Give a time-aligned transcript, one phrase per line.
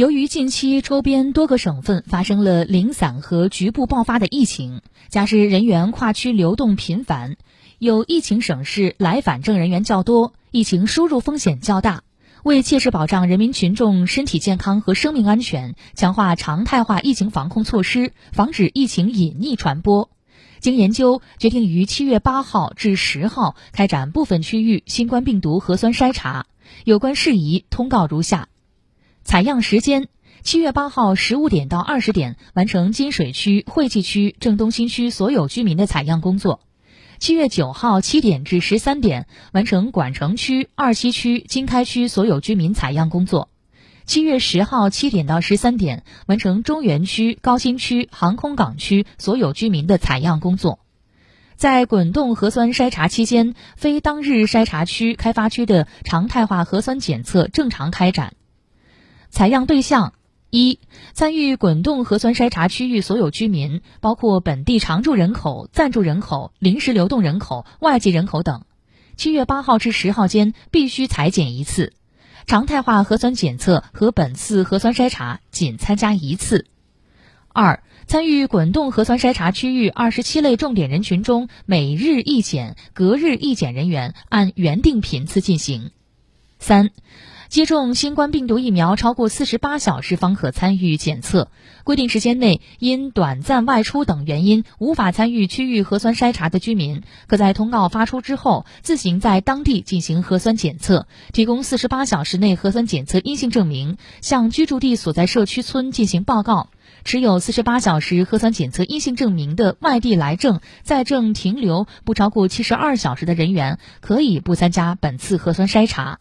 [0.00, 4.80] 由于近期周边多个省份发生了零散和局部爆发的疫情，
[5.10, 7.36] 加之人员跨区流动频繁，
[7.78, 12.02] 有疫情省市来返证人员较多，疫情输入风险较大。
[12.44, 20.08] 为切实保障人民群众身体健康和生命安全，强化常态化疫情防控措施，防止疫情隐匿传播，
[20.60, 26.46] 经研究，决定于七月八号至十号开展部分区域新冠病毒核酸筛查。
[26.84, 28.48] 有关事宜通告如下。
[29.22, 30.08] 采样时间：
[30.42, 36.60] 七月八号十五点到二十点，完成金水区、惠济区、郑东新区所有居民的采样工作；
[37.18, 43.48] 七月九号七点至十三点，完成管城区、二七区、经开区所有居民采样工作；
[44.04, 50.80] 七月十号七点到十三点，完成中原区、高新区、航空港区所有居民的采样工作。
[51.56, 58.32] 在滚动核酸筛查期间，非当日筛查区、开发区的常态化核酸检测正常开展。
[59.30, 60.12] 采样对象
[60.50, 60.80] 一：
[61.12, 68.64] 参与滚动核酸筛查区域所有居民，包括本地常住人口、暂住人口、临时流动人口、外籍人口等。
[69.16, 71.92] 七月八号至十号间必须采检一次。
[72.46, 76.66] 常态化核酸检测和本次核酸筛查仅参加一次。
[77.52, 85.92] 二、参与滚动核酸筛查区域二十七类重点人群中，每日一检、隔日一检人员按原定频次进行。
[86.58, 86.90] 三。
[87.50, 91.50] 接种新冠病毒疫苗超过四十八小时方可参与检测。
[91.82, 106.68] 规定时间内因短暂外出等原因无法参与区域核酸筛查的居民，可在通告发出之后自行在当地进行核酸检测，提供四十八小时内核酸检测阴性证明，向居住地所在社区村进行报告。
[107.02, 116.20] 持有四十八小时核酸检测阴性证明的外地来证在证停留不超过七十二小时的人员，可以不参加本次核酸筛查。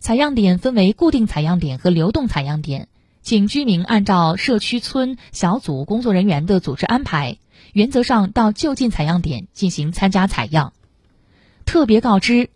[0.00, 2.88] 采样点分为固定采样点和流动采样点，
[3.20, 7.36] 请居民按照社区村小组工作人员的组织安排，
[7.74, 10.72] 原则上到就近采样点进行参加采样。
[11.66, 12.48] 特别告知：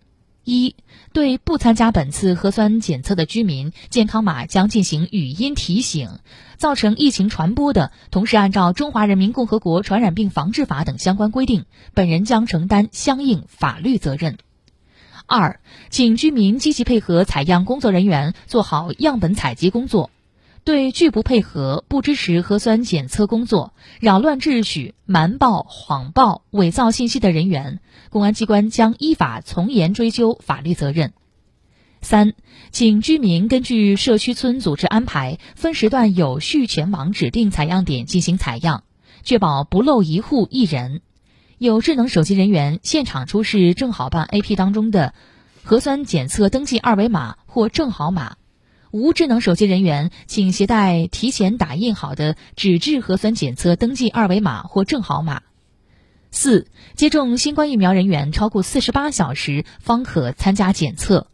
[0.42, 0.74] 一、
[1.12, 6.18] 对不参加本次核酸检测的居民，健康码将进行语音提醒，
[6.56, 14.38] 造成疫情传播的，同时按照《中华人民共和国传染病防治法》等相关规定，本人将承担相应法律责任。
[15.26, 20.10] 二，请居民积极配合采样工作人员做好样本采集工作。
[20.64, 31.12] 对拒不配合、不支持核酸检测工作、扰乱秩序、瞒报、谎报、伪造信息的人员，公安机关将依法从严追究法律责任。
[32.00, 32.32] 三，
[32.70, 38.84] 请居民根据社区村组织安排，分时段有序前往指定采样点进行采样，
[39.22, 41.02] 确保不漏一户一人。
[41.64, 45.14] 有智能手机人员现场出示正好办 APP 当中的
[45.62, 48.36] 核酸检测登记二维码或正好码，
[48.90, 55.40] 无智能手机人员请携带提前打印好的纸质核酸检测登记二维码或正好码。
[56.30, 56.66] 四、
[56.96, 61.28] 接种新冠疫苗人员超过四十八小时方可参加检测。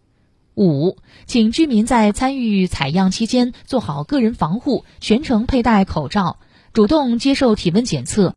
[0.54, 6.38] 五、请居民在参与采样期间做好个人防护，全程佩戴口罩，
[6.72, 8.28] 主动接受体温检测。